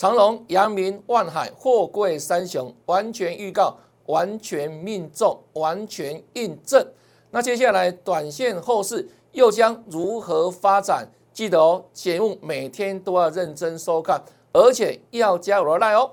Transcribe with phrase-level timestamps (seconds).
[0.00, 3.76] 长隆、阳明、万海、货柜三雄完全预告，
[4.06, 6.82] 完全命中，完全印证。
[7.30, 11.06] 那接下来短线后市又将如何发展？
[11.34, 14.18] 记得哦，节目每天都要认真收看，
[14.54, 16.10] 而且要加我的赖哦。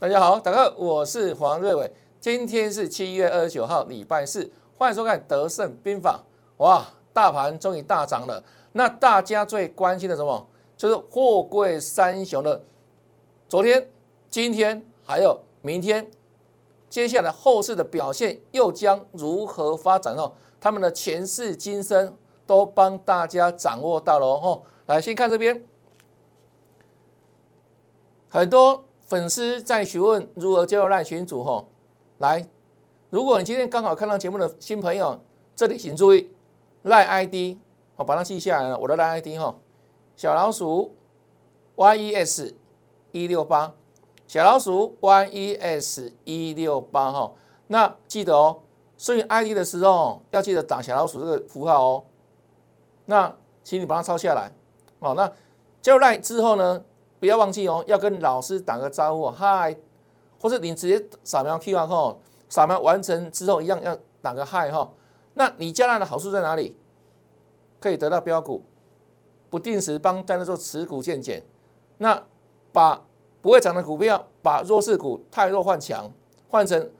[0.00, 1.92] 大家好，大家好，我是黄瑞伟。
[2.18, 6.18] 今天是七月二十九号，礼拜四，欢迎收看《德胜兵法》。
[6.64, 8.42] 哇，大盘终于大涨了。
[8.72, 10.48] 那大家最关心的什么？
[10.74, 12.64] 就是货柜三雄的
[13.46, 13.90] 昨天、
[14.30, 16.10] 今天还有明天，
[16.88, 20.32] 接下来后市的表现又将如何发展哦？
[20.58, 24.62] 他们的前世今生都帮大家掌握到了哦。
[24.86, 25.62] 来，先看这边，
[28.30, 28.82] 很多。
[29.10, 31.68] 粉丝在询问如何加入赖群组吼，
[32.18, 32.48] 来，
[33.10, 35.20] 如果你今天刚好看到节目的新朋友，
[35.56, 36.30] 这里请注意
[36.82, 37.58] 赖 ID，
[37.96, 39.56] 我把它记下来了，我的赖 ID 哈，
[40.14, 40.94] 小老鼠
[41.74, 42.54] yes
[43.10, 43.74] 一六八，
[44.28, 47.32] 小老鼠 yes 一六八哈，
[47.66, 48.60] 那记得哦，
[48.96, 52.04] 输入 ID 的时候要记得打小老鼠这个符号哦，
[53.06, 54.52] 那请你把它抄下来，
[55.00, 55.32] 哦，那
[55.82, 56.84] 加入赖之后呢？
[57.20, 59.76] 不要忘记哦，要跟老师打个招呼，嗨，
[60.40, 62.16] 或者你直接扫描 QR 码
[62.48, 64.90] 扫描完成之后一样要打个嗨哈。
[65.34, 66.76] 那你加来的好处在哪里？
[67.78, 68.64] 可以得到标股，
[69.48, 71.42] 不定时帮大家做持股见减。
[71.98, 72.22] 那
[72.72, 73.02] 把
[73.40, 76.10] 不会涨的股票，把弱势股太弱换强，
[76.48, 76.90] 换成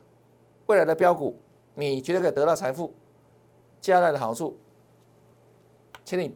[0.66, 1.36] 未来的标股，
[1.74, 2.94] 你绝对可以得到财富。
[3.80, 4.58] 加来的好处，
[6.04, 6.34] 请你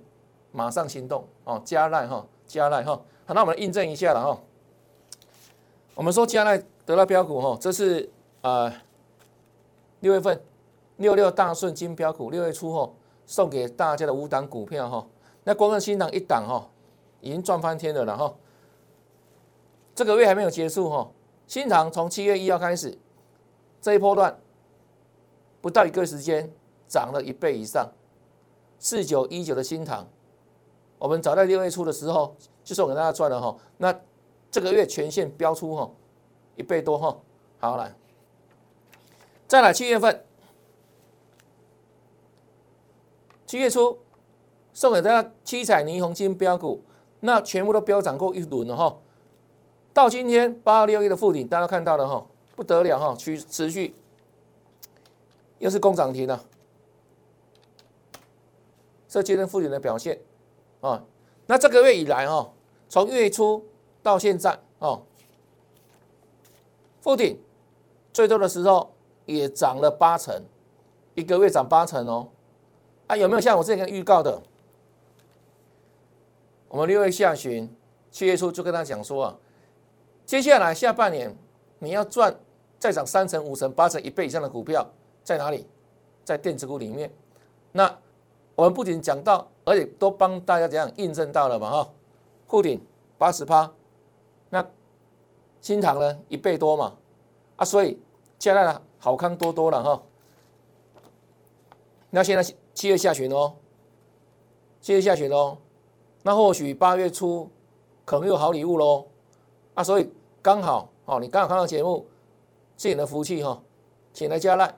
[0.50, 3.00] 马上行动哦，加赖哈，加赖哈。
[3.27, 4.39] 好，那我们印证一下了哈。
[5.94, 8.11] 我们说加奈得到标股哈，这是
[8.42, 8.70] 呃
[10.00, 10.39] 六月份
[10.98, 12.92] 六六大顺金标股六月初哈
[13.24, 15.07] 送给大家的五档股票哈。
[15.45, 16.68] 那光是新档一档哈，
[17.23, 18.34] 已经赚翻天了了哈。
[19.95, 21.11] 这个月还没有结束哈，
[21.46, 22.98] 新塘从七月一号开始
[23.80, 24.39] 这一波段
[25.63, 26.52] 不到一个时间
[26.86, 27.90] 涨了一倍以上，
[28.79, 30.07] 四九一九的新塘，
[30.98, 32.36] 我们早在六月初的时候。
[32.64, 33.95] 就是我给大家赚了哈，那
[34.51, 35.91] 这个月全线标出哈
[36.57, 37.17] 一倍多哈，
[37.61, 37.95] 好来，
[39.47, 40.25] 再来七月份，
[43.47, 43.98] 七月初
[44.73, 46.83] 送给大家七彩霓虹金标股，
[47.20, 48.96] 那全部都飙涨过一轮了哈，
[49.92, 52.27] 到今天八二六一的附顶，大家看到了哈，
[52.57, 53.95] 不得了哈，持持续。
[55.58, 56.45] 又是攻涨停了，
[59.08, 60.20] 这今天附顶的表现
[60.81, 61.05] 啊。
[61.46, 62.50] 那这个月以来哦，
[62.88, 63.64] 从月初
[64.02, 65.02] 到现在哦，
[67.00, 67.38] 附顶
[68.12, 68.94] 最多的时候
[69.27, 70.42] 也涨了八成，
[71.14, 72.28] 一个月涨八成哦。
[73.06, 74.42] 啊，有没有像我之前预告的？
[76.68, 77.68] 我们六月下旬、
[78.10, 79.36] 七月初就跟他讲说啊，
[80.24, 81.36] 接下来下半年
[81.78, 82.34] 你要赚
[82.78, 84.90] 再涨三成、五成、八成、一倍以上的股票
[85.22, 85.66] 在哪里？
[86.24, 87.12] 在电子股里面。
[87.70, 87.94] 那
[88.54, 89.48] 我们不仅讲到。
[89.66, 91.88] 而且都帮大家怎样印证到了嘛哈，
[92.46, 92.78] 沪顶
[93.16, 93.72] 八十趴，
[94.50, 94.62] 那
[95.62, 96.94] 新塘呢一倍多嘛
[97.56, 97.98] 啊，所以
[98.38, 100.02] 现在呢好康多多了哈。
[102.10, 103.54] 那现在七月下旬哦，
[104.82, 105.56] 七月下旬哦，
[106.22, 107.48] 那或许八月初
[108.04, 109.06] 可能有好礼物喽
[109.72, 112.06] 啊，所以刚好哦，你刚好看到节目，
[112.76, 113.62] 是你的福气哈，
[114.12, 114.76] 请来加赖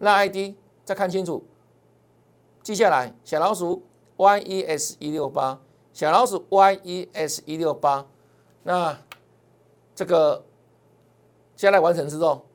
[0.00, 1.40] 赖 ID 再看清楚，
[2.64, 3.84] 记下来小老鼠。
[4.16, 5.60] yes 一六八
[5.92, 8.06] 小老鼠 yes 一六八，
[8.62, 8.96] 那
[9.92, 10.44] 这个
[11.56, 12.46] 下来完成之后，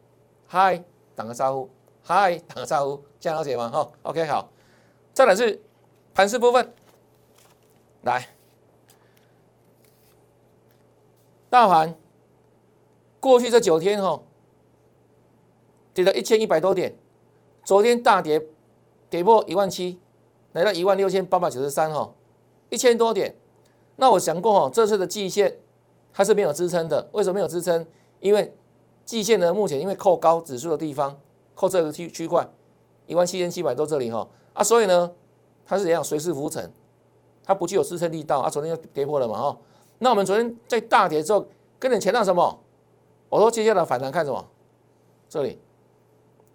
[0.47, 0.81] 嗨，
[1.15, 1.69] 打个招呼，
[2.01, 3.69] 嗨，打个招呼，这样了解吗？
[3.69, 4.49] 哈，OK，好，
[5.13, 5.61] 再来是
[6.13, 6.73] 盘势部分，
[8.03, 8.29] 来，
[11.49, 11.93] 大盘
[13.19, 14.23] 过去这九天哈，
[15.93, 16.97] 跌了一千一百多点，
[17.65, 18.41] 昨天大跌，
[19.09, 19.99] 跌破一万七。
[20.53, 22.11] 来到一万六千八百九十三哈，
[22.69, 23.35] 一千多点。
[23.97, 25.59] 那我想过哈，这次的季线
[26.11, 27.07] 它是没有支撑的。
[27.11, 27.85] 为什么没有支撑？
[28.19, 28.51] 因为
[29.05, 31.15] 季线呢，目前因为扣高指数的地方，
[31.53, 32.49] 扣这个区区块
[33.05, 35.11] 一万七千七百多这里哈啊，所以呢，
[35.67, 36.71] 它是怎样随势浮沉，
[37.43, 38.49] 它不具有支撑力道啊。
[38.49, 39.57] 昨天就跌破了嘛哈。
[39.99, 41.45] 那我们昨天在大跌之后，
[41.77, 42.59] 跟你前到什么？
[43.29, 44.43] 我说接下来反弹看什么？
[45.29, 45.59] 这里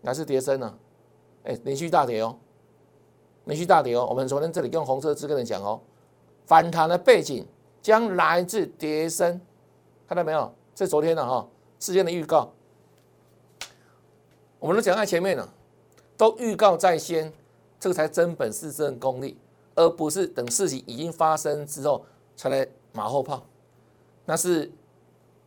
[0.02, 0.74] 还是跌升呢？
[1.44, 2.36] 哎，连续大跌哦。
[3.44, 5.80] 连续大跌哦，我们昨天这里用红色字跟你讲哦，
[6.46, 7.46] 反弹的背景
[7.82, 9.40] 将来自跌升，
[10.08, 10.52] 看到没有？
[10.74, 11.46] 这昨天的哈
[11.78, 12.50] 事件的预告，
[14.58, 15.48] 我们都讲在前面了，
[16.16, 17.32] 都预告在先，
[17.78, 19.36] 这个才真本事、真功力，
[19.74, 22.04] 而不是等事情已经发生之后
[22.34, 23.44] 才来马后炮，
[24.24, 24.68] 那是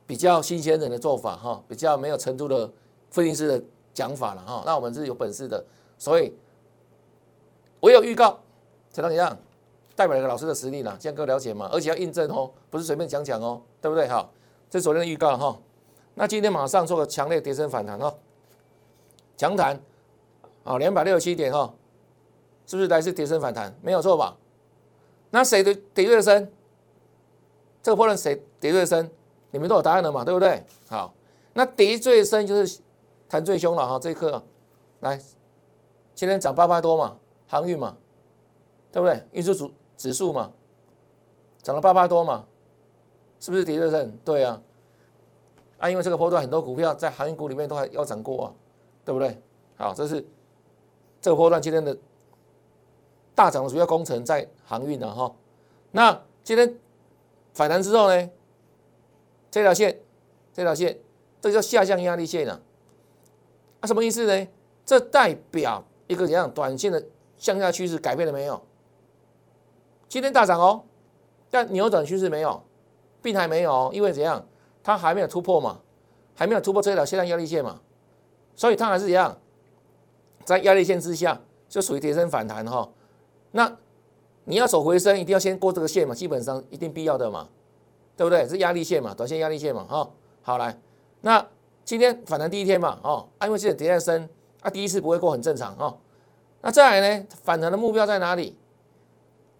[0.06, 2.72] 比较新鲜人的做法哈，比较没有程度的
[3.10, 3.62] 分析师的
[3.94, 4.64] 讲法了哈。
[4.66, 5.62] 那我们是有本事的，
[5.98, 6.32] 所以
[7.80, 8.40] 我有预告，
[8.92, 9.38] 才能怎样？
[9.96, 11.68] 代表一个老师的实力啦，这样各位了解吗？
[11.72, 14.08] 而且要印证哦，不是随便讲讲哦，对不对？
[14.08, 14.32] 好，
[14.70, 15.58] 这是昨天的预告哈。
[16.14, 18.14] 那今天马上做个强烈跌升反弹哦，
[19.36, 19.80] 强弹
[20.64, 21.74] 啊，两百六十七点哈，
[22.68, 23.76] 是不是来自跌升反弹？
[23.82, 24.38] 没有错吧？
[25.32, 26.52] 那谁的跌最深？
[27.82, 29.10] 这个波段谁跌最深？
[29.50, 30.24] 你们都有答案了嘛？
[30.24, 30.64] 对不对？
[30.90, 31.14] 好，
[31.54, 32.80] 那跌最深就是
[33.28, 33.98] 弹最凶了哈。
[33.98, 34.44] 这一刻
[35.00, 35.20] 来，
[36.14, 37.98] 今天涨八百多嘛，航运嘛，
[38.92, 39.24] 对不对？
[39.32, 39.70] 运输指。
[39.98, 40.54] 指数嘛，
[41.64, 42.46] 涨了八八多嘛，
[43.40, 44.16] 是不是跌最深？
[44.24, 44.62] 对啊，
[45.80, 48.54] 啊，因为这个波段很多股票在航运股里面都还要涨过啊，
[49.04, 49.42] 对不对？
[49.76, 50.24] 好，这是
[51.20, 51.98] 这个波段今天的
[53.34, 55.36] 大涨的主要工程在航运了哈。
[55.90, 56.78] 那今天
[57.56, 58.30] 反弹之后呢，
[59.50, 60.00] 这条线，
[60.54, 60.96] 这条线，
[61.42, 62.62] 这叫下降压力线啊。
[63.80, 64.48] 啊，什么意思呢？
[64.86, 67.04] 这代表一个怎样短线的
[67.38, 68.62] 向下趋势改变了没有？
[70.10, 70.84] 今天大涨哦，
[71.50, 72.64] 但扭转趋势没有，
[73.22, 74.46] 并还没有，因为怎样？
[74.84, 75.80] 它还没有突破嘛，
[76.34, 77.82] 还没有突破这条线上压力线嘛，
[78.56, 79.38] 所以它还是一样，
[80.46, 82.90] 在压力线之下，就属于跌升反弹哈。
[83.52, 83.78] 那
[84.46, 87.50] 你要走回升，一定要先过这个线嘛，基本上一定必要的嘛，
[88.16, 88.48] 对不对？
[88.48, 90.10] 是压力线嘛，短线压力线嘛，哈。
[90.42, 90.80] 好来，
[91.20, 91.46] 那
[91.84, 94.30] 今天反弹第一天嘛，哦，因为现在跌在升，
[94.62, 95.98] 啊，第一次不会过很正常哦。
[96.62, 98.58] 那再来呢，反弹的目标在哪里？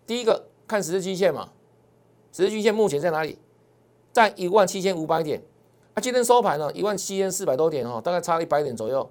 [0.06, 1.52] 第一个看十日均线嘛，
[2.32, 3.38] 十日均线目前在哪里？
[4.12, 5.42] 在一万七千五百点。
[5.94, 9.10] 啊，今天收盘呢，一万七千四百多点哦，大概差一百点左右。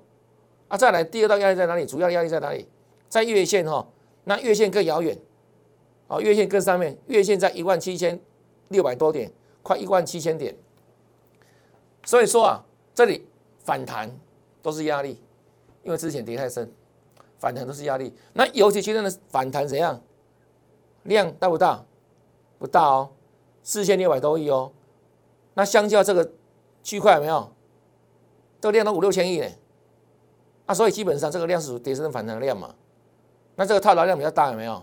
[0.69, 1.87] 啊，再来第二道压力在哪里？
[1.87, 2.67] 主要压力在哪里？
[3.09, 3.87] 在月线哈，
[4.25, 5.17] 那月线更遥远。
[6.09, 8.21] 啊，月线更上面，月线在一万七千
[8.69, 10.56] 六百多点，快一万七千点。
[12.05, 13.27] 所以说啊，这里
[13.65, 14.17] 反弹
[14.62, 15.21] 都是压力，
[15.83, 16.73] 因为之前跌太深，
[17.38, 18.15] 反弹都是压力。
[18.33, 20.00] 那尤其今天的反弹怎样？
[21.05, 21.85] 量大不大？
[22.59, 23.11] 不大哦，
[23.62, 24.73] 四千六百多亿哦。
[25.55, 26.33] 那相较这个
[26.83, 27.53] 区块有没有？
[28.61, 29.47] 这个量都五六千亿呢。
[30.67, 32.75] 啊，所以基本上这个量是属于跌升反弹的量嘛。
[33.55, 34.83] 那这个套牢量比较大有没有？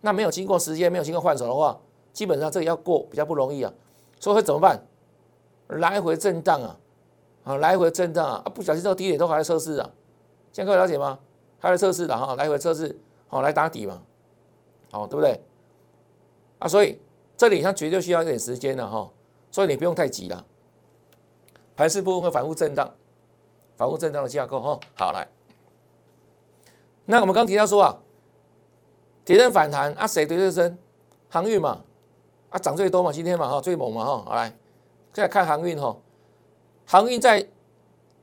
[0.00, 1.78] 那没有经过时间，没有经过换手的话，
[2.12, 3.72] 基本上这个要过比较不容易啊。
[4.18, 4.82] 所以会怎么办？
[5.68, 6.76] 来回震荡啊，
[7.44, 9.88] 啊，来回震荡啊，啊，不小心这个低点都还在测试啊。
[10.52, 11.18] 现在各位了解吗？
[11.60, 12.98] 还在测试的哈，来回测试，
[13.28, 14.02] 好来打底嘛，
[14.90, 15.40] 好对不对？
[16.58, 16.98] 啊，所以
[17.36, 19.08] 这里它绝对需要一点时间的哈，
[19.50, 20.44] 所以你不用太急了。
[21.76, 22.92] 盘势部分会反复震荡，
[23.76, 24.80] 反复震荡的架构哈。
[24.94, 25.28] 好来，
[27.04, 27.96] 那我们刚提到说啊，
[29.24, 30.78] 跌升反弹啊，谁跌最深？
[31.28, 31.82] 航运嘛，
[32.50, 34.22] 啊涨最多嘛，今天嘛哈最猛嘛哈。
[34.26, 34.48] 好来，
[35.14, 35.96] 现在看航运哈，
[36.86, 37.48] 航运在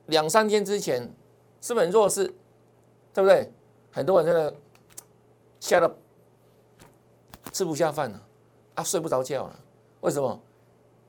[0.06, 1.12] 两三天之前
[1.60, 2.32] 是很弱势，
[3.12, 3.50] 对不对？
[3.90, 4.54] 很多人真的
[5.60, 5.96] 吓得
[7.52, 8.26] 吃不下饭了。
[8.74, 9.60] 啊睡不着觉了，
[10.02, 10.40] 为什么？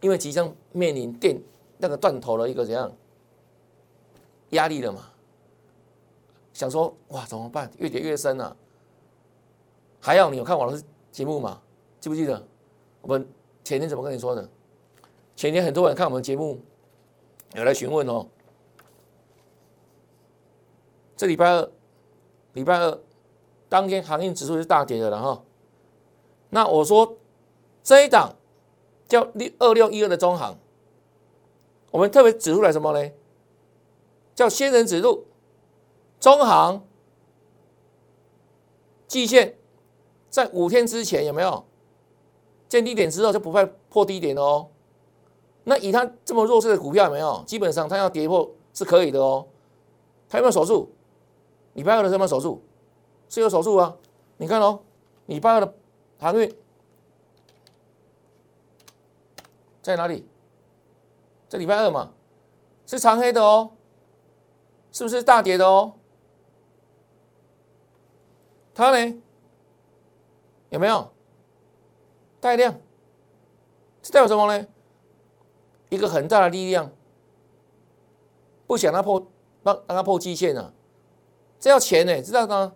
[0.01, 1.39] 因为即将面临电
[1.77, 2.91] 那个断头的一个怎样
[4.51, 5.11] 压力了嘛？
[6.53, 7.69] 想说哇怎么办？
[7.77, 8.55] 越跌越深了。
[9.99, 11.61] 还要你有看我的节目吗？
[11.99, 12.41] 记不记得
[13.01, 13.27] 我们
[13.63, 14.49] 前天怎么跟你说的？
[15.35, 16.59] 前天很多人看我们节目，
[17.53, 18.25] 有来询问哦。
[21.15, 21.71] 这礼拜二，
[22.53, 22.99] 礼拜二
[23.67, 25.43] 当天行业指数是大跌的了哈。
[26.49, 27.17] 那我说。
[27.81, 28.35] 这一档
[29.07, 30.59] 叫六二六一二的中行，
[31.89, 33.11] 我们特别指出来什么呢？
[34.35, 35.25] 叫仙人指路，
[36.19, 36.85] 中行
[39.07, 39.57] 季线
[40.29, 41.65] 在五天之前有没有
[42.67, 44.67] 见低点之后就不会破低点哦？
[45.63, 47.41] 那以它这么弱势的股票有没有？
[47.47, 49.47] 基本上它要跌破是可以的哦。
[50.27, 50.91] 它有没有守住？
[51.79, 52.61] 礼拜二的什么手术？
[53.29, 53.95] 是有手术啊？
[54.35, 54.81] 你看哦，
[55.27, 55.73] 礼拜二的
[56.19, 56.53] 航运。
[59.81, 60.27] 在哪里？
[61.47, 62.11] 这礼拜二嘛，
[62.85, 63.71] 是长黑的哦，
[64.91, 65.93] 是不是大跌的哦？
[68.75, 69.21] 它呢，
[70.71, 71.13] 有没有
[72.41, 72.77] 带量？
[74.01, 74.67] 这代表什么呢？
[75.87, 76.91] 一个很大的力量，
[78.67, 79.25] 不想它破，
[79.63, 80.73] 让让它破基线啊！
[81.59, 82.73] 这要钱呢，知道吗？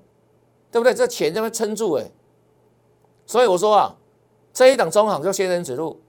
[0.72, 0.94] 对不对？
[0.94, 2.12] 这钱在那撑住哎，
[3.26, 3.96] 所以我说啊，
[4.52, 6.02] 这一档中行叫仙人指路。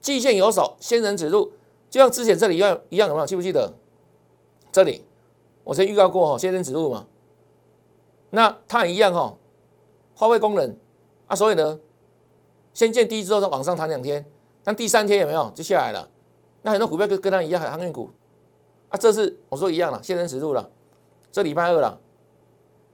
[0.00, 1.52] 季线有手，仙人指路，
[1.90, 3.72] 就像之前这里一样一样，有没有记不记得？
[4.70, 5.04] 这里
[5.64, 7.06] 我曾预告过哈，仙人指路嘛，
[8.30, 9.36] 那它也一样哈，
[10.14, 10.76] 发挥功能
[11.26, 11.80] 啊，所以呢，
[12.74, 14.24] 先见低之后再往上弹两天，
[14.62, 16.08] 但第三天有没有就下来了？
[16.62, 18.10] 那很多股票跟跟它一样，航运股
[18.90, 20.70] 啊，这是我说一样了，仙人指路了，
[21.36, 22.00] 这礼拜二了，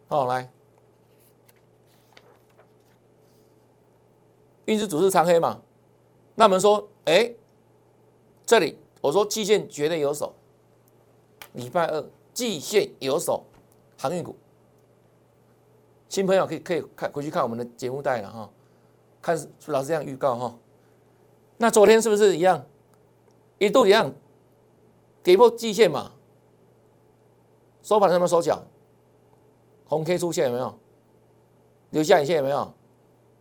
[0.09, 0.51] 好来。
[4.65, 5.63] 运势主是长黑嘛？
[6.35, 7.33] 那我们说，哎，
[8.45, 10.35] 这里我说季线绝对有手，
[11.53, 13.45] 礼拜二季线有手，
[13.97, 14.35] 航运股，
[16.09, 18.51] 新朋友可以可以看回去看我们的节目带了哈，
[19.21, 20.59] 看老师这样预告哈。
[21.59, 22.67] 那昨天是不是一样，
[23.59, 24.13] 一度一样
[25.23, 26.11] 跌破季线嘛？
[27.83, 28.63] 收盘什么收脚？
[29.87, 30.75] 红 K 出现有没有？
[31.91, 32.73] 留下影线有没有？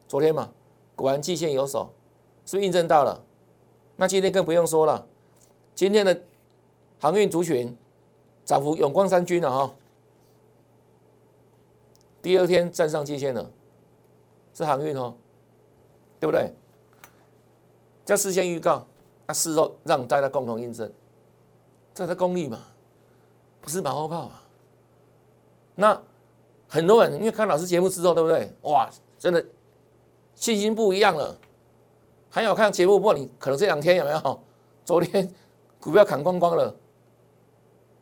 [0.08, 0.52] 昨天嘛。
[0.94, 1.92] 果然季线有手，
[2.46, 3.24] 是不是印证到了？
[3.96, 5.08] 那今天更不用说了，
[5.74, 6.22] 今天的
[7.00, 7.76] 航运族群
[8.46, 9.74] 涨幅永光三军了哈，
[12.22, 13.50] 第二天站上季线了，
[14.54, 15.16] 是航运哦，
[16.20, 16.54] 对不对？
[18.06, 18.86] 叫事先预告，
[19.26, 20.92] 那事后让大家共同印证，
[21.96, 22.60] 这是功力嘛，
[23.62, 24.44] 不是马后炮啊。
[25.75, 26.01] 那
[26.68, 28.51] 很多人因为看老师节目之后，对不对？
[28.63, 29.44] 哇，真的。
[30.36, 31.38] 信心不一样了，
[32.30, 34.39] 还有看节目，不过你可能这两天有没有？
[34.84, 35.32] 昨天
[35.80, 36.75] 股票砍光光了，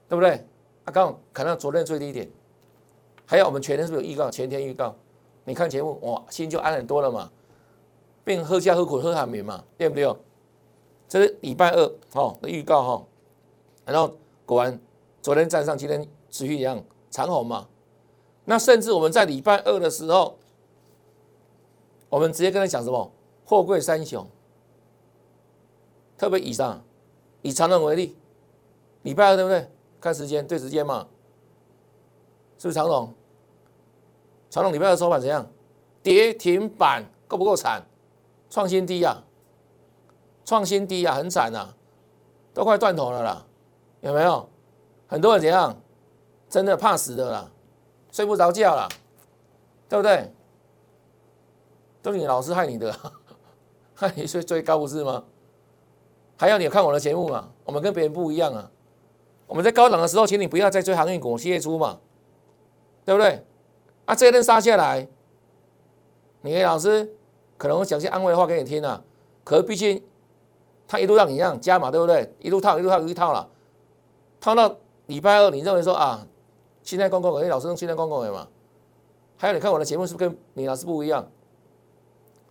[0.08, 0.32] 对不对？
[0.86, 2.30] 啊，刚好砍到昨天最低点。
[3.26, 4.32] 还有我们前天是不是有预告？
[4.32, 4.96] 前天预告，
[5.44, 7.30] 你看节目哇，心就安很多了嘛，
[8.24, 10.16] 并喝下喝苦喝海绵嘛，对不对？
[11.08, 13.06] 这是礼拜二哦的预告哈，
[13.86, 14.80] 然后果然
[15.22, 17.68] 昨天站上，今天持续一样长红嘛。
[18.46, 20.38] 那甚至我们在礼拜二的时候。
[22.12, 23.12] 我们直接跟他讲什么？
[23.46, 24.28] 货柜三雄，
[26.18, 26.84] 特别以上，
[27.44, 28.18] 以长龙为例，
[29.04, 29.70] 礼拜二对不对？
[30.02, 31.08] 看时间，对时间嘛，
[32.58, 33.14] 是不是长龙？
[34.50, 35.48] 长龙礼拜二收盘怎样？
[36.02, 37.86] 跌停板，够不够惨？
[38.50, 39.24] 创新低啊，
[40.44, 41.76] 创新低啊，很惨呐，
[42.56, 43.46] 都快断头了啦，
[44.02, 44.50] 有没有？
[45.10, 45.76] 很多人怎样？
[46.50, 47.52] 真的怕死的啦，
[48.12, 48.88] 睡不着觉了，
[49.88, 50.32] 对不对？
[52.02, 52.96] 都是你老师害你的，
[53.94, 55.26] 害你追追高不是吗？
[56.38, 57.52] 还要你看我的节目嘛？
[57.66, 58.72] 我们跟别人不一样啊！
[59.46, 62.00] 我们在高档的时候，请你不要再追航运股、业出嘛，
[63.04, 63.46] 对不对？
[64.06, 65.08] 啊，这一阵杀下来，
[66.42, 67.16] 你的老师
[67.58, 69.04] 可能会讲些安慰的话给你听啊。
[69.44, 70.04] 可是毕竟
[70.88, 72.34] 他一路让你这样加嘛，对不对？
[72.40, 73.48] 一路套，一路套，一路套了，
[74.40, 74.76] 套到
[75.10, 76.28] 礼拜二，你认为说啊，
[76.84, 78.48] 现在公公诶，老师用现在公公诶嘛？
[79.38, 81.28] 还有你看我的节目是不是跟你老师不一样？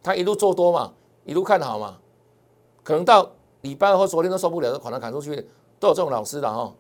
[0.03, 0.93] 他一路做多嘛，
[1.25, 2.01] 一路看好嘛，
[2.83, 5.37] 可能到礼拜二或昨天都受不了，就把它砍出去，
[5.79, 6.75] 都有这种老师的哈，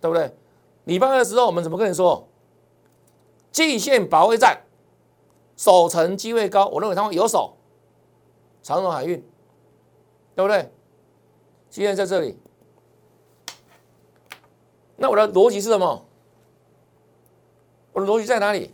[0.00, 0.32] 对不对？
[0.84, 2.28] 礼拜二的时候，我们怎么跟你说？
[3.50, 4.62] 季线保卫战，
[5.56, 7.56] 守城机会高，我认为他们有守
[8.62, 9.20] 长荣海运，
[10.36, 10.72] 对不对？
[11.70, 12.38] 今天在这里，
[15.04, 16.06] 那我的逻辑是什么？
[17.92, 18.72] 我的逻辑在哪里？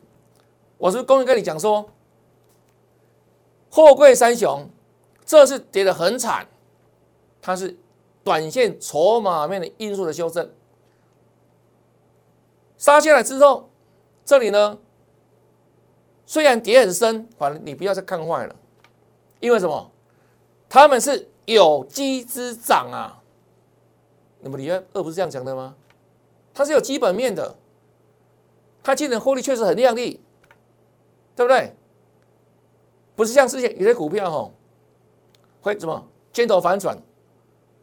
[0.78, 1.90] 我是公开跟你讲说。
[3.68, 4.70] 货柜三雄，
[5.24, 6.46] 这是跌得很惨，
[7.42, 7.76] 它是
[8.22, 10.48] 短线筹码面的因素的修正，
[12.78, 13.68] 杀下来之后，
[14.24, 14.78] 这里呢
[16.24, 18.54] 虽然跌很深，反正你不要再看坏了，
[19.40, 19.90] 因为什么？
[20.68, 23.20] 他们是有机之长啊，
[24.40, 25.74] 那么你二不是这样讲的吗？
[26.52, 27.56] 它是有基本面的，
[28.82, 30.20] 它今年获利确实很亮丽，
[31.36, 31.74] 对不对？
[33.16, 34.50] 不是像之前有些股票哈，
[35.60, 36.96] 会怎么尖头反转？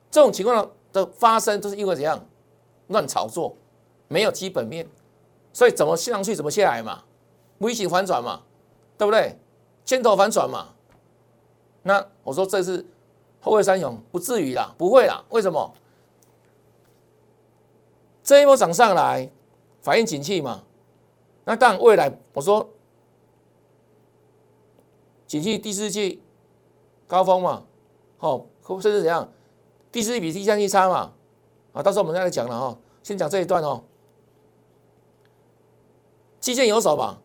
[0.09, 2.25] 这种情况的发生都是因为怎样
[2.88, 3.55] 乱炒作，
[4.07, 4.88] 没有基本面，
[5.53, 7.03] 所以怎么上去怎么下来嘛，
[7.59, 8.41] 微型反转嘛，
[8.97, 9.38] 对不对？
[9.86, 10.69] 尖头反转嘛。
[11.83, 12.86] 那我说这是
[13.39, 15.24] 后会三雄，不至于啦，不会啦。
[15.29, 15.74] 为什么？
[18.27, 19.31] 这一波涨上来
[19.79, 20.65] 反映景气嘛。
[21.46, 22.69] 那当然未来我说。
[25.25, 26.22] 景气第四季
[27.05, 27.65] 高峰嘛，
[28.17, 29.29] 好，甚至怎样？
[29.91, 31.13] 第四季比第三季差嘛？
[31.74, 32.77] 啊，到时候我们再来讲了哈。
[33.03, 33.84] 先讲这一段哦。
[36.39, 37.22] 基建有手吧？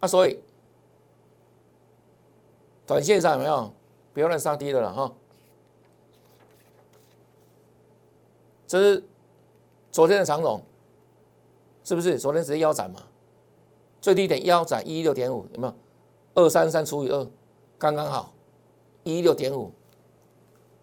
[0.00, 0.42] 啊，所以
[2.86, 3.72] 短线上有没有？
[4.14, 5.12] 不要乱杀低的了哈。
[8.66, 9.04] 这是
[9.96, 10.62] 昨天的长龙，
[11.82, 12.18] 是不是？
[12.18, 13.00] 昨天直接腰斩嘛？
[13.98, 15.74] 最低点腰斩一六点五，有没有？
[16.34, 17.26] 二三三除以二。
[17.78, 18.34] 刚刚好，
[19.04, 19.72] 一六点五，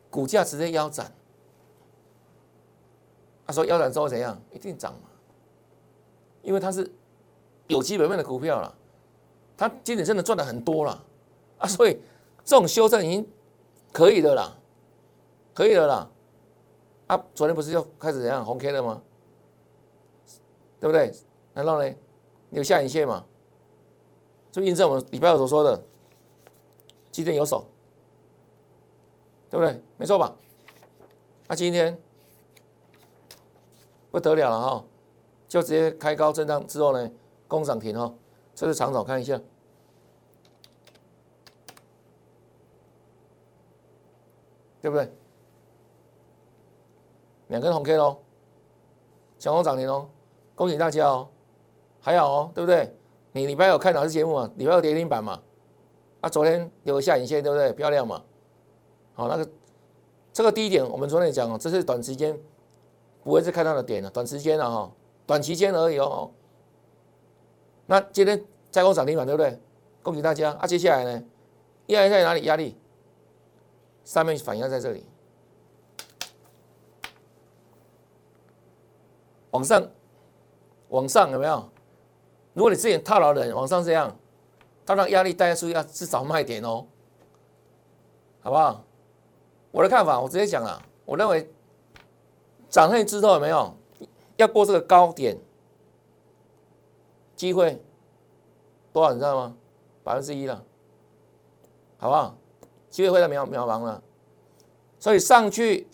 [0.10, 1.14] 股价直接腰斩。
[3.46, 4.36] 他说腰斩之后怎样？
[4.52, 5.10] 一定涨嘛，
[6.42, 6.92] 因为它是
[7.68, 8.76] 有基本面的股票了，
[9.56, 11.06] 它今年真的赚的很多了
[11.60, 12.02] 啊，所以
[12.44, 13.30] 这种修正已经
[13.92, 14.58] 可以的啦，
[15.54, 16.10] 可以的啦。
[17.08, 19.02] 啊，昨天不是又开始怎样红 K 了吗？
[20.80, 21.14] 对不对？
[21.54, 21.96] 难道呢？
[22.50, 23.26] 有下影线嘛？
[24.52, 25.84] 就印证我们礼拜二所说的，
[27.12, 27.66] 今天有手，
[29.50, 29.82] 对不对？
[29.98, 30.36] 没错吧？
[31.48, 32.00] 那今天
[34.12, 34.86] 不得了了哈，
[35.48, 37.12] 就直接开高震荡之后呢，
[37.48, 38.14] 攻涨停哈，
[38.54, 39.40] 这是长手看一下，
[44.82, 45.12] 对不对？
[47.48, 48.18] 两根红 K 喽，
[49.38, 50.10] 强红涨停哦。
[50.56, 51.28] 恭喜大家哦，
[52.00, 52.96] 还好哦，对不对？
[53.32, 54.50] 你礼拜有看哪支节目啊？
[54.56, 55.42] 礼拜有跌停板嘛？
[56.22, 57.74] 啊，昨天有个下影线，对不对？
[57.74, 58.22] 漂亮嘛？
[59.14, 59.50] 好，那个
[60.32, 62.38] 这个低点，我们昨天讲哦，这是短时间
[63.24, 64.92] 不会是看到的点了，短时间了哈，
[65.26, 66.32] 短期间而已哦。
[67.86, 69.60] 那今天再攻涨停板，对不对？
[70.02, 70.68] 恭喜大家啊！
[70.68, 71.24] 接下来呢？
[71.88, 72.44] 压力在哪里？
[72.44, 72.78] 压力
[74.04, 75.06] 上面反应在这里，
[79.54, 79.90] 往上。
[80.90, 81.70] 往上有没有？
[82.54, 84.16] 如果你之前套牢的人往上这样，
[84.86, 86.86] 它的压力大家注意要至少卖点哦，
[88.42, 88.84] 好不好？
[89.72, 91.52] 我的看法我直接讲了，我认为
[92.70, 93.76] 涨上去之后有没有
[94.36, 95.36] 要过这个高点，
[97.36, 97.84] 机会
[98.92, 99.56] 多少你知道吗？
[100.04, 100.64] 百分之一了，
[101.98, 102.38] 好不好？
[102.92, 104.04] 机会会在渺渺茫了，
[105.00, 105.88] 所以上去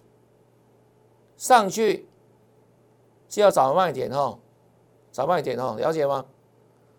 [1.38, 2.09] 上去
[3.30, 4.38] 是要找卖点哦。
[5.12, 6.26] 少卖点哦，了解吗？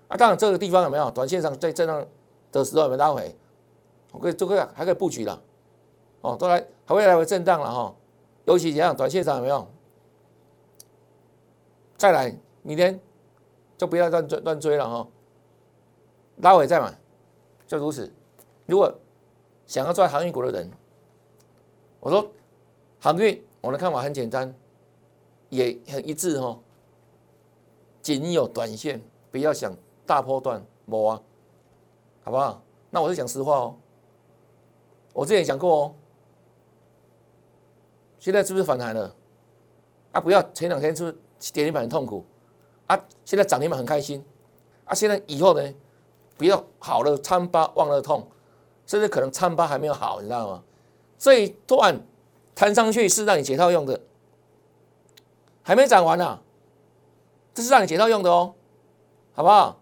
[0.08, 2.04] 啊，当然这个地方有没有短线上在震荡
[2.50, 3.36] 的时候有没有拉回？
[4.12, 5.40] 我可以这个还可以布局了，
[6.20, 7.94] 哦，都来还会来回震荡了哈。
[8.46, 9.66] 尤其怎样，短线上有没有？
[11.96, 12.98] 再来，明天
[13.78, 15.06] 就不要乱追乱追了哈，
[16.38, 16.92] 拉回再买，
[17.68, 18.12] 就如此。
[18.66, 18.92] 如果
[19.66, 20.68] 想要赚航运股的人，
[22.00, 22.28] 我说
[22.98, 24.52] 航运，我的看法很简单，
[25.50, 26.58] 也很一致哦。
[28.00, 31.22] 仅有短线，不要想大波段，摸啊，
[32.24, 32.62] 好不好？
[32.88, 33.76] 那我是讲实话哦，
[35.12, 35.94] 我之前讲过哦。
[38.18, 39.14] 现在是不是反弹了？
[40.12, 41.08] 啊，不要前两天是不
[41.38, 42.24] 是跌停板很痛苦？
[42.86, 44.24] 啊，现在涨停板很开心。
[44.84, 45.74] 啊，现在以后呢，
[46.36, 48.26] 不要好了参巴忘了痛，
[48.86, 50.64] 甚至可能参巴还没有好，你知道吗？
[51.18, 52.00] 这一段
[52.54, 54.00] 弹上去是让你解套用的，
[55.62, 56.40] 还没涨完呢。
[57.52, 58.54] 这是让你解套用的哦，
[59.32, 59.76] 好不好？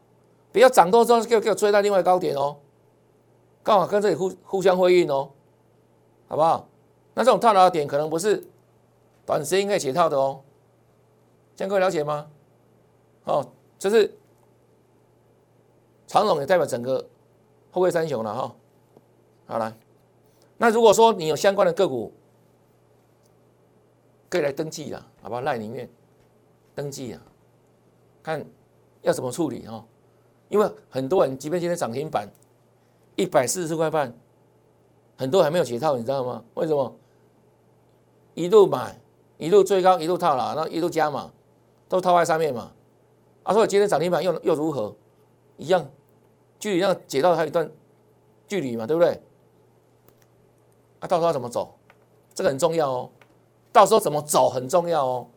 [0.51, 2.57] 不要涨多之后给我给我追到另外高点哦，
[3.63, 5.31] 刚好跟这里互互相辉映哦，
[6.27, 6.67] 好不好？
[7.13, 8.43] 那这种套牢的点可能不是
[9.27, 10.41] 短时间可以解套的哦，
[11.55, 12.27] 这样各位了解吗？
[13.25, 13.47] 哦，
[13.79, 14.17] 这是
[16.07, 17.07] 长总也代表整个
[17.71, 18.55] 后贵三雄了哈。
[19.47, 19.77] 好了，
[20.57, 22.13] 那如果说你有相关的个股，
[24.29, 25.41] 可以来登记了，好不好？
[25.41, 25.89] 赖里面
[26.75, 27.23] 登记啊。
[28.23, 28.45] 看
[29.03, 29.85] 要怎么处理哈？
[30.49, 32.29] 因为很多人，即便今天涨停板
[33.17, 34.13] 一百四十四块半，
[35.17, 36.45] 很多还没有解套，你知道吗？
[36.55, 36.95] 为什么？
[38.35, 39.01] 一路买，
[39.37, 41.33] 一路追高，一路套牢，然后一路加嘛，
[41.89, 42.73] 都套在上面嘛。
[43.43, 44.95] 啊，所以今天涨停板又又如何？
[45.57, 45.89] 一样，
[46.59, 47.71] 距离要解套还有一段
[48.47, 49.21] 距离嘛，对不对？
[51.01, 51.75] 啊，到时候要怎么走？
[52.35, 53.11] 这个很重要哦。
[53.79, 55.29] 到时候怎么走很重要哦。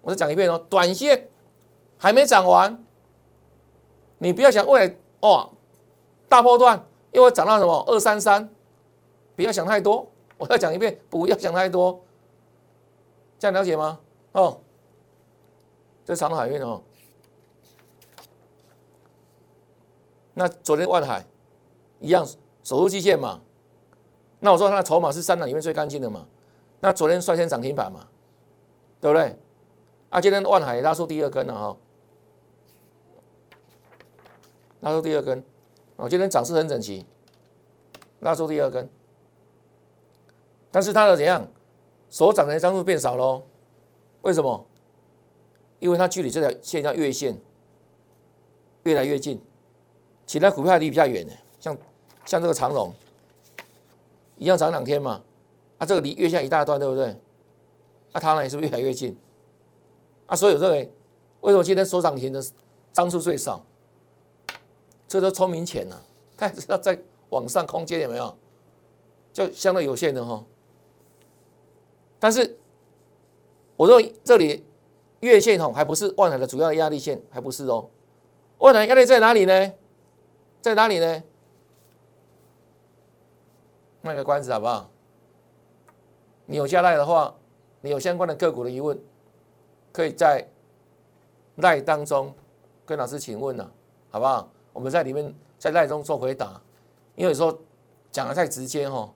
[0.00, 1.28] 我再讲一遍哦，短线。
[1.96, 2.84] 还没涨完，
[4.18, 5.50] 你不要想未来哦，
[6.28, 8.50] 大波段又会涨到什么二三三，
[9.36, 10.06] 不要想太多。
[10.36, 12.02] 我再讲一遍，不要想太多，
[13.38, 14.00] 这样了解吗？
[14.32, 14.60] 哦，
[16.04, 16.82] 这长海运哦，
[20.34, 21.24] 那昨天万海
[22.00, 22.26] 一样
[22.64, 23.40] 守住基线嘛，
[24.40, 26.26] 那我说它的筹码是三档里面最干净的嘛，
[26.84, 28.06] 那昨天率先涨停板嘛，
[29.00, 29.34] 对不对？
[30.10, 31.74] 啊，今天万海拉出第二根了哈。
[34.80, 35.42] 拉出第二根，
[35.96, 37.06] 哦，今天涨势很整齐，
[38.20, 38.86] 拉出第二根，
[40.70, 41.48] 但是它的怎样，
[42.10, 43.44] 所涨的张数变少喽？
[44.20, 44.66] 为什么？
[45.78, 47.34] 因为它距离这条线叫月线
[48.82, 49.42] 越来越近，
[50.26, 51.74] 其他股票离比较远的，像
[52.26, 52.92] 像这个长龙
[54.36, 55.22] 一样涨两天嘛，
[55.78, 57.16] 啊，这个离月线一大段，对不对？
[58.12, 59.16] 那它呢也是不是越来越近？
[60.26, 60.92] 啊，所以我认为
[61.40, 62.42] 为什么今天所涨停的
[62.92, 63.64] 张数最少？
[65.08, 65.96] 这都聪明钱呐，
[66.36, 66.98] 他知道在
[67.30, 68.36] 往上空间有没有？
[69.32, 70.44] 就相对有限的哈。
[72.20, 72.56] 但是，
[73.76, 74.64] 我认为这里
[75.20, 77.90] 月线哈还不是万海的主要压力线，还不是哦。
[78.58, 79.72] 万海压力在哪里呢？
[80.62, 81.22] 在哪里呢？
[84.00, 84.90] 卖个关子好不好？
[86.46, 87.34] 你有加赖的话，
[87.80, 88.98] 你有相关的个股的疑问，
[89.92, 90.46] 可以在
[91.56, 92.34] 赖当中
[92.84, 93.70] 跟老师请问了，
[94.10, 94.50] 好不好？
[94.72, 96.60] 我们在里面在赖中做回答，
[97.14, 97.56] 因为说
[98.10, 99.12] 讲的太直接哈，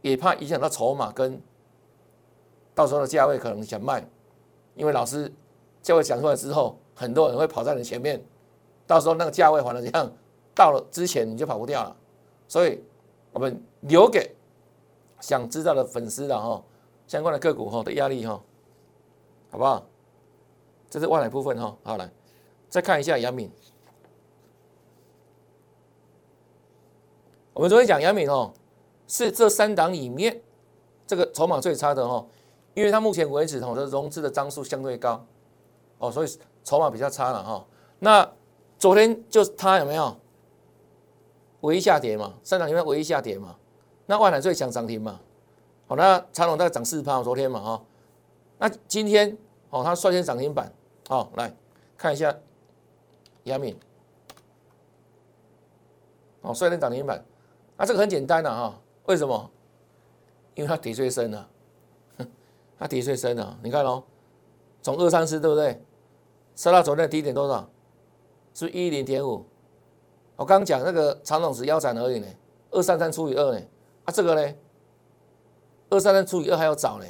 [0.00, 1.40] 也怕影响到筹码跟
[2.74, 4.04] 到时候的价位可能想卖，
[4.74, 5.32] 因为老师
[5.82, 8.20] 价位讲出来之后，很多人会跑在你前面，
[8.86, 10.10] 到时候那个价位反而怎样，
[10.54, 11.96] 到了之前你就跑不掉了，
[12.48, 12.82] 所以
[13.32, 14.34] 我们留给
[15.20, 16.60] 想知道的粉丝的哈。
[17.12, 18.42] 相关的个股哈的压力哈，
[19.50, 19.84] 好不好？
[20.88, 21.76] 这是外来部分哈。
[21.82, 22.10] 好来，
[22.70, 23.50] 再看一下杨敏。
[27.52, 28.54] 我们昨天讲杨敏哦，
[29.06, 30.40] 是这三档里面
[31.06, 32.26] 这个筹码最差的哈，
[32.72, 35.22] 因为它目前为止哈的融资的张数相对高
[35.98, 37.66] 哦，所以筹码比较差了哈。
[37.98, 38.26] 那
[38.78, 40.16] 昨天就它有没有
[41.60, 42.32] 唯一下跌嘛？
[42.42, 43.58] 三档里面唯一下跌嘛？
[44.06, 45.20] 那外来最强涨停嘛？
[45.92, 47.84] 好，那长隆大概涨四趴，昨天嘛哈，
[48.56, 49.36] 那今天
[49.68, 50.72] 哦，它率先涨停板，
[51.06, 51.54] 好，来
[51.98, 52.34] 看一下
[53.42, 53.78] 亚敏，
[56.40, 57.22] 哦，率先涨停板，
[57.76, 59.50] 那这个很简单的哈，为什么？
[60.54, 61.46] 因为它底最深了，
[62.78, 64.02] 它底最深了，你看哦，
[64.80, 65.78] 从二三四对不对？
[66.54, 67.68] 杀到昨天低点多少？
[68.54, 69.44] 是一零点五，
[70.36, 72.26] 我刚讲那个长隆是腰斩而已呢，
[72.70, 73.60] 二三三除以二呢，
[74.06, 74.54] 啊，这个呢？
[75.92, 77.04] 二三三除以二还要早呢，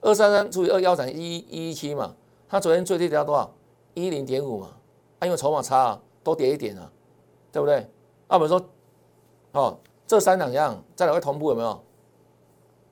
[0.00, 2.14] 二三三除以二腰斩一一一七嘛，
[2.48, 3.52] 它昨天最低跌到多少？
[3.94, 4.76] 一零点五嘛，
[5.18, 6.88] 啊，因为筹码差啊，多跌一点啊，
[7.50, 7.78] 对不对？
[8.28, 8.64] 啊，我们说，
[9.50, 9.76] 哦，
[10.06, 11.82] 这三两样再来会同步有没有？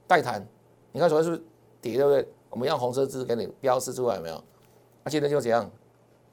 [0.09, 0.45] 带弹，
[0.91, 1.43] 你看昨天是不是
[1.81, 2.29] 跌对不对？
[2.51, 4.43] 我们用红色字给你标示出来有没有？
[5.05, 5.71] 那现在就这样，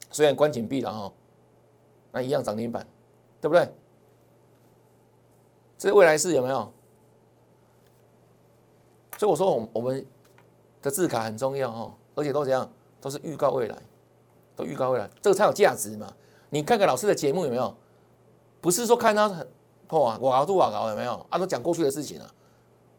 [0.10, 1.14] 虽然关紧闭了哈，
[2.12, 2.84] 那一样涨停板，
[3.40, 3.72] 对不对？
[5.78, 6.74] 这是未来式有没有？
[9.18, 10.06] 所以我说，我我们
[10.82, 13.78] 的字卡很重要哦，而且都怎样，都是预告未来，
[14.56, 16.12] 都预告未来，这个才有价值嘛。
[16.50, 17.76] 你看看老师的节目有没有？
[18.62, 19.48] 不是说看他很
[19.90, 21.26] 哇，我熬都我熬有没有？
[21.30, 22.30] 啊，都讲过去的事情啊，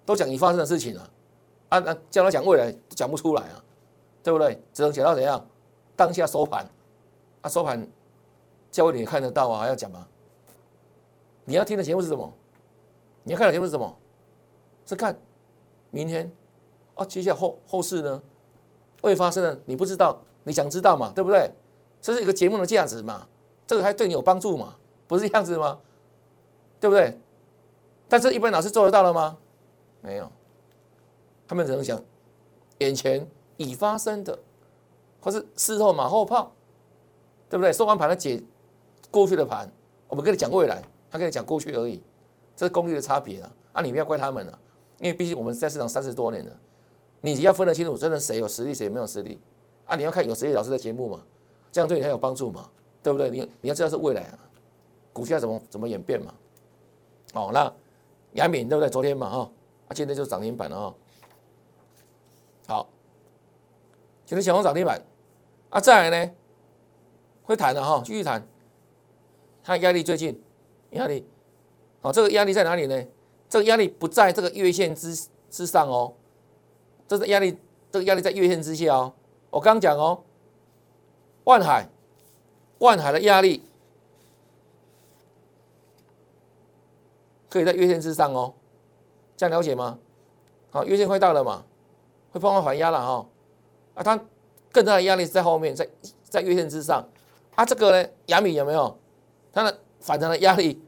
[0.04, 1.10] 都讲已发生的事情啊，
[1.68, 3.62] 啊啊，叫他讲未来讲不出来啊，
[4.22, 4.62] 对不对？
[4.72, 5.44] 只能讲到怎样，
[5.96, 6.66] 当下收盘，
[7.42, 7.86] 啊收盘，
[8.70, 10.06] 教会你看得到啊，还要讲吗？
[11.44, 12.32] 你要听的节目是什么？
[13.22, 13.96] 你要看的节目是什么？
[14.86, 15.16] 是看。
[15.90, 16.30] 明天，
[16.94, 18.22] 哦，接下来后后事呢？
[19.02, 21.12] 会发生的，你不知道，你想知道嘛？
[21.14, 21.50] 对不对？
[22.00, 23.26] 这是一个节目的价值嘛？
[23.66, 24.76] 这个还对你有帮助嘛？
[25.06, 25.78] 不是这样子吗？
[26.80, 27.18] 对不对？
[28.08, 29.36] 但是，一般老师做得到了吗？
[30.00, 30.30] 没有，
[31.48, 32.00] 他们只能想
[32.78, 34.38] 眼前已发生的，
[35.20, 36.52] 或是事后马后炮，
[37.48, 37.72] 对不对？
[37.72, 38.42] 收完盘了解
[39.10, 39.70] 过去的盘，
[40.08, 42.02] 我们跟你讲未来，他跟你讲过去而已，
[42.54, 43.52] 这是功力的差别啊！
[43.72, 44.58] 啊，你不要怪他们了。
[44.98, 46.52] 因为毕竟我们在市场三十多年了，
[47.20, 49.38] 你要分得清楚，真的谁有实力，谁没有实力
[49.84, 49.94] 啊？
[49.94, 51.22] 你要看有实力老师的节目嘛，
[51.70, 52.70] 这样对你才有帮助嘛，
[53.02, 53.28] 对不对？
[53.30, 54.38] 你你要知道是未来啊，
[55.12, 56.32] 股价怎么怎么演变嘛。
[57.34, 57.70] 哦，那
[58.32, 58.88] 杨敏对不对？
[58.88, 59.50] 昨天嘛哈，
[59.88, 60.94] 啊，今天就涨停板了哈。
[62.68, 62.88] 好，
[64.24, 65.00] 今天小红涨停板
[65.68, 66.32] 啊，再来呢
[67.42, 68.42] 会谈的哈，继续谈。
[69.62, 70.40] 它压力最近
[70.90, 71.26] 压力，
[72.00, 73.04] 好，这个压力在哪里呢？
[73.48, 75.16] 这个压力不在这个月线之
[75.50, 76.12] 之上哦，
[77.06, 77.56] 这是压力，
[77.90, 79.12] 这个压力在月线之下哦。
[79.50, 80.22] 我刚讲哦，
[81.44, 81.88] 万海，
[82.78, 83.62] 万海的压力
[87.48, 88.52] 可以在月线之上哦，
[89.36, 89.98] 这样了解吗？
[90.70, 91.64] 好，月线快到了嘛，
[92.32, 93.26] 会碰到反压了哈。
[93.94, 94.20] 啊，它
[94.70, 95.88] 更大的压力是在后面，在
[96.22, 97.08] 在月线之上。
[97.54, 98.98] 啊，这个呢，亚米有没有？
[99.52, 100.82] 它的反弹的压力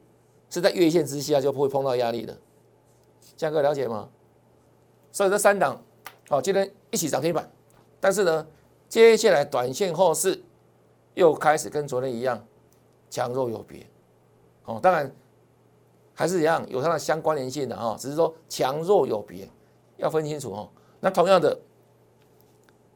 [0.51, 2.37] 是在月线之下，就不会碰到压力的。
[3.38, 4.09] 江哥了解吗？
[5.12, 5.81] 所以这三档，
[6.29, 7.48] 好，今天一起涨停板，
[8.01, 8.46] 但是呢，
[8.88, 10.42] 接下来短线后市
[11.14, 12.44] 又开始跟昨天一样
[13.09, 13.87] 强弱有别，
[14.64, 15.11] 哦，当然
[16.14, 19.48] 还是一样有它的相关联性的哈，只是说强弱有别，
[19.98, 20.68] 要分清楚哦。
[20.98, 21.57] 那同样的，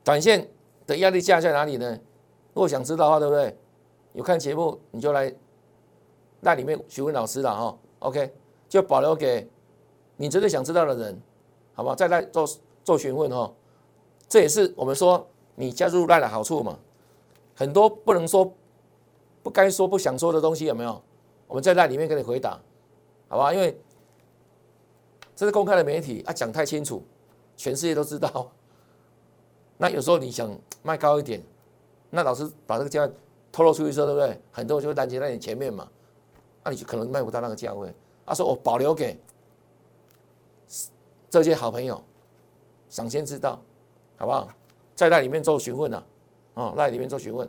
[0.02, 0.50] 短线
[0.88, 1.98] 的压力价在哪里呢？
[2.52, 3.56] 如果想知道的话，对不对？
[4.12, 5.32] 有看节目你就来
[6.40, 7.78] 那里面询问老师了哈。
[8.00, 8.34] OK，
[8.68, 9.48] 就保留给。
[10.22, 11.20] 你真的想知道的人，
[11.74, 12.48] 好不好，再来做
[12.84, 13.52] 做询问哈，
[14.28, 16.78] 这也是我们说你加入赖的好处嘛。
[17.56, 18.48] 很多不能说、
[19.42, 21.02] 不该说、不想说的东西有没有？
[21.48, 22.56] 我们在赖里面给你回答，
[23.26, 23.52] 好吧？
[23.52, 23.76] 因为
[25.34, 27.02] 这是公开的媒体啊，讲太清楚，
[27.56, 28.48] 全世界都知道。
[29.76, 31.42] 那有时候你想卖高一点，
[32.10, 33.10] 那老师把这个价
[33.50, 34.40] 透露出去之后，对不对？
[34.52, 35.88] 很多人就会担心在你前面嘛，
[36.62, 37.92] 那你就可能卖不到那个价位。
[38.24, 39.18] 他说我保留给
[41.32, 41.98] 这些好朋友，
[42.90, 43.58] 想先知道，
[44.18, 44.50] 好不好？
[44.94, 46.04] 在那里面做询问呢，
[46.52, 47.48] 哦，那里面做询问。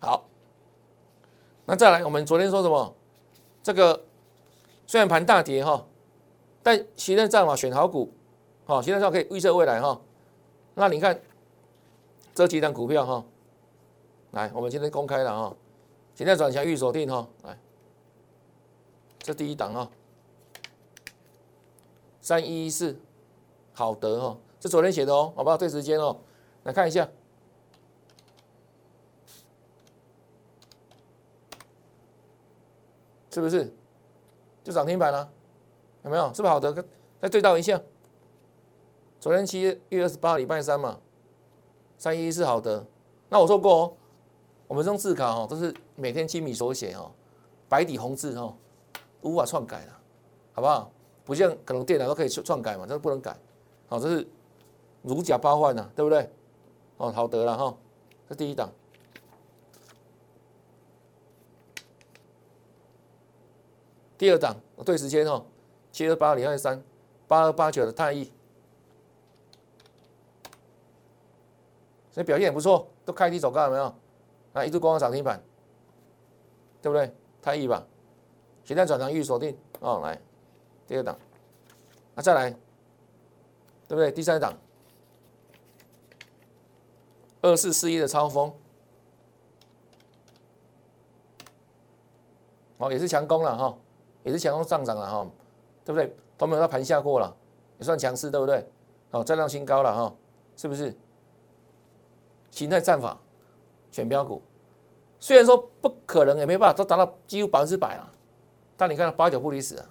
[0.00, 0.24] 好，
[1.64, 2.92] 那再来，我们昨天说什么？
[3.62, 4.04] 这个
[4.84, 5.86] 虽然盘大跌哈，
[6.60, 8.12] 但习任战法选好股，
[8.64, 10.00] 好，习任战可以预测未来哈。
[10.74, 11.20] 那你看
[12.34, 13.24] 这几档股票哈，
[14.32, 15.56] 来，我们今天公开了哈，
[16.16, 17.56] 现在转强预锁定哈，来，
[19.20, 19.88] 这第一档哈，
[22.22, 22.96] 三一一四，
[23.74, 25.58] 好得哈，这昨天写的哦，好不好？
[25.58, 26.16] 对时间哦，
[26.62, 27.06] 来看一下。
[33.30, 33.74] 是不是
[34.62, 35.28] 就涨停板了？
[36.04, 36.26] 有没有？
[36.32, 36.72] 是不是好的？
[37.20, 37.80] 再对照一下，
[39.18, 41.00] 昨天七月二十八礼拜三嘛，
[41.98, 42.86] 三一是好的。
[43.30, 43.92] 那我说过哦，
[44.68, 47.10] 我们用字卡哦，都是每天亲笔手写哦，
[47.68, 48.54] 白底红字哦，
[49.22, 49.98] 无法篡改了，
[50.52, 50.92] 好不好？
[51.24, 53.36] 不像可能电脑都可以篡改嘛，这不能改。
[53.88, 54.26] 好，这是
[55.02, 56.30] 如假包换呐，对不对？
[56.96, 57.76] 哦，好得了哈，
[58.28, 58.70] 这第一档。
[64.18, 65.44] 第二档，对时间哦，
[65.90, 66.80] 七二八零二三
[67.26, 68.30] 八二八九的泰亿，
[72.10, 73.94] 所以表现也不错，都开低走高，了没有？
[74.52, 75.42] 啊，一度光涨停板，
[76.80, 77.12] 对不对？
[77.40, 77.84] 泰亿吧，
[78.62, 80.20] 现在转成预锁定哦，来
[80.92, 81.16] 第二档，
[82.14, 82.58] 那再来，对
[83.88, 84.12] 不对？
[84.12, 84.52] 第三档，
[87.40, 88.52] 二四四一的超风，
[92.76, 93.74] 哦，也是强攻了哈。
[94.22, 95.26] 也是强攻上涨了哈，
[95.82, 96.14] 对不对？
[96.36, 97.34] 都没有到盘下过了，
[97.78, 98.70] 也算强势，对不对？
[99.10, 100.14] 好，再创新高了哈，
[100.58, 100.94] 是不是？
[102.50, 103.18] 形态战法
[103.90, 104.42] 选标股，
[105.18, 108.12] 虽然说不可能，也没办法都达到几乎百分之百了，
[108.76, 109.86] 但你看八九不离十啊，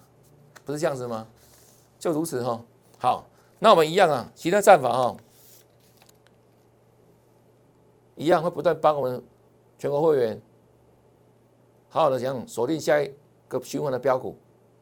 [0.71, 1.27] 不是这样子吗？
[1.99, 2.60] 就如此哈。
[2.97, 3.27] 好，
[3.60, 5.17] 那我们一样啊，其他战法哈，
[8.15, 9.23] 一样会不断帮我们
[9.77, 10.41] 全国会员
[11.89, 13.13] 好好的讲锁定下一。
[13.51, 14.38] 个循环的标股，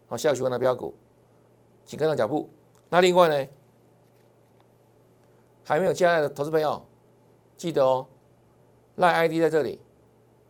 [0.05, 0.93] 好，下个循环的标股，
[1.87, 2.47] 请跟上脚步。
[2.87, 3.49] 那另外呢，
[5.63, 6.85] 还没有加来的投资朋友，
[7.57, 8.05] 记得哦，
[8.97, 9.81] 赖 ID 在这里，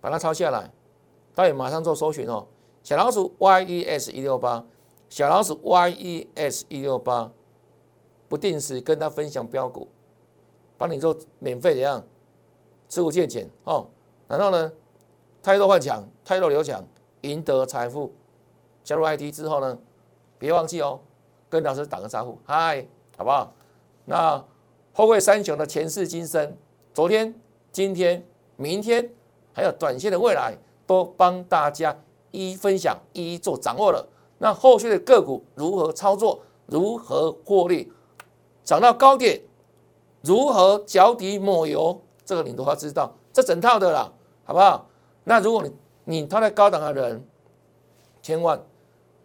[0.02, 0.69] 把它抄下来，
[1.34, 2.45] 大家马上做搜寻哦。
[2.84, 4.65] 小老鼠 YES 一六八，
[5.10, 7.32] 小老鼠 YES 一六八，
[8.28, 9.88] 不定时跟他分享标股，
[10.78, 12.04] 帮你做免费怎样，
[12.88, 13.88] 持股见减哦。
[14.28, 14.72] 然后呢，
[15.41, 16.84] 太弱换强，太弱留强。
[17.24, 18.13] 赢得财富，
[18.82, 19.78] 加入 ID 之后呢，
[20.38, 21.02] 别忘记哦，
[21.50, 23.54] 跟老师打个招呼，嗨，好不好？
[24.06, 24.41] 那
[24.93, 26.56] 后会三雄的前世今生，
[26.93, 27.36] 昨天、
[27.74, 29.12] 今天、明天，
[29.52, 31.93] 还有短线的未来，都帮大家
[32.32, 34.08] 一一分享，一一做掌握了。
[34.41, 37.91] 那后续的个股如何操作，如何获利，
[38.63, 39.41] 涨到高点，
[40.21, 44.12] 如何脚底抹油，这个你都要知道，这整套的啦，
[44.45, 44.88] 好不好？
[45.25, 45.73] 那如果你
[46.06, 47.21] 你套在高档的人，
[48.21, 48.60] 千万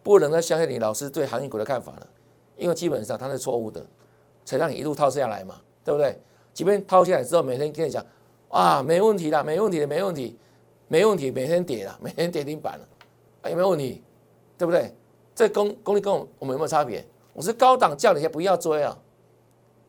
[0.03, 2.07] 不能再相信你老师对行业股的看法了，
[2.57, 3.85] 因为基本上他是错误的，
[4.43, 6.21] 才让你一路套下来嘛，对不对？
[6.53, 8.05] 即便套下来之后，每天跟你讲，
[8.49, 10.37] 啊，没问题啦，没问题的，没问题，
[10.89, 12.85] 没问题，每天跌了，每天跌停板了，
[13.43, 14.03] 啊，有没有问题？
[14.57, 14.95] 对不对？
[15.35, 17.05] 这功功力跟我我们有没有差别？
[17.33, 18.97] 我是高档叫你先不要追啊，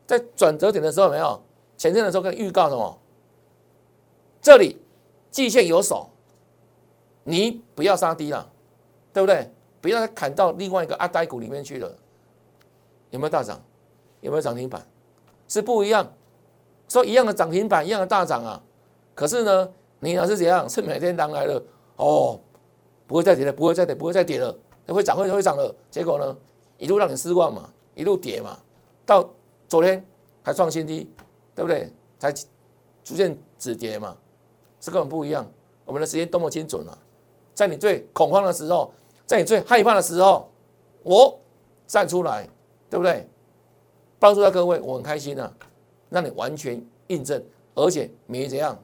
[0.05, 1.41] 在转折点的时候没有，
[1.77, 2.99] 前阵的时候跟预告什么？
[4.41, 4.77] 这里
[5.31, 6.09] 季线有手。
[7.23, 8.49] 你不要杀低了，
[9.11, 9.51] 对不对？
[9.81, 11.93] 不要再砍到另外一个阿呆股里面去了。
[13.09, 13.61] 有没有大涨？
[14.21, 14.85] 有没有涨停板？
[15.47, 16.09] 是不一样。
[16.87, 18.63] 说一样的涨停板，一样的大涨啊。
[19.13, 20.69] 可是呢，你呢是怎样？
[20.69, 21.61] 是每天当来了
[21.97, 22.39] 哦，
[23.05, 24.57] 不会再跌了，不会再跌，不会再跌了，
[24.93, 25.73] 会涨会会涨了。
[25.89, 26.37] 结果呢，
[26.77, 28.57] 一路让你失望嘛，一路跌嘛，
[29.05, 29.29] 到
[29.67, 30.05] 昨天
[30.41, 31.09] 还创新低，
[31.55, 31.91] 对不对？
[32.19, 34.17] 才出现止跌嘛，
[34.81, 35.45] 是根本不一样。
[35.85, 36.97] 我们的时间多么精准啊！
[37.53, 38.91] 在你最恐慌的时候，
[39.25, 40.49] 在你最害怕的时候，
[41.03, 41.39] 我
[41.85, 42.47] 站出来，
[42.89, 43.25] 对不对？
[44.19, 45.53] 帮助到各位，我很开心啊，
[46.09, 47.41] 让你完全印证，
[47.75, 48.77] 而且没怎样，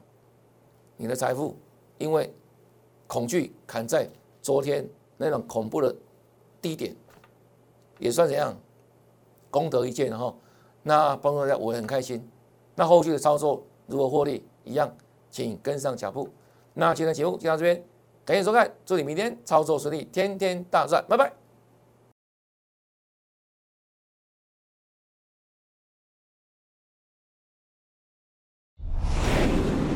[0.96, 1.54] 你的财富
[1.98, 2.32] 因为
[3.06, 4.08] 恐惧砍在
[4.40, 4.88] 昨天
[5.24, 5.94] 那种恐怖的
[6.60, 6.94] 低点
[7.98, 8.54] 也算怎样
[9.50, 10.34] 功德一件了哈。
[10.82, 12.22] 那帮助大家我很开心
[12.74, 14.94] 那后续的操作如何获利一样
[15.30, 16.28] 请跟上脚步。
[16.74, 17.82] 那今天节目就到这边
[18.24, 21.32] 感谢收看祝你明天操作顺利天天大赚拜拜。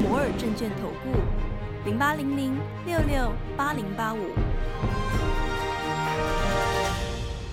[0.02, 4.47] 摩尔证券投顾零八零零六六八零八五。